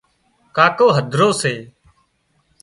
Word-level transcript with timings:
ڪاڪو 0.55 0.87
هڌرو 0.97 1.29
سي 1.41 1.53